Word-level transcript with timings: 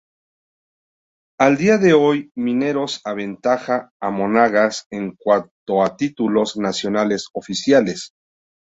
Al 1.39 1.57
día 1.57 1.77
de 1.77 1.93
hoy 1.93 2.31
Mineros 2.35 3.01
aventaja 3.03 3.91
a 4.01 4.09
Monagas 4.09 4.87
en 4.89 5.11
cuanto 5.15 5.83
a 5.85 5.95
títulos 5.95 6.57
nacionales 6.57 7.27
oficiales. 7.33 8.11